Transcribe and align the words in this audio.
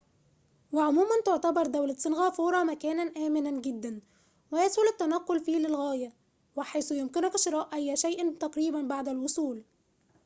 وعموماً 0.71 1.21
تعتبر 1.25 1.63
دولة 1.67 1.93
سنغافورة 1.93 2.63
مكاناً 2.63 3.27
آمناً 3.27 3.61
جداً 3.61 4.01
ويسهل 4.51 4.87
التنقّل 4.87 5.39
فيه 5.39 5.57
للغاية 5.57 6.13
وحيث 6.55 6.91
يمكنك 6.91 7.37
شراء 7.37 7.69
أي 7.75 7.95
شيءٍ 7.95 8.33
تقريباً 8.33 8.81
بعد 8.81 9.07
الوصول 9.09 9.63